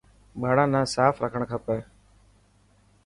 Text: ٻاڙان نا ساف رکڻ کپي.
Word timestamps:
ٻاڙان 0.41 0.69
نا 0.73 0.81
ساف 0.93 1.15
رکڻ 1.23 1.41
کپي. 1.51 1.77